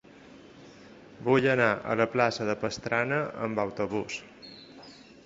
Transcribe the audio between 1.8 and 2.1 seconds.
a la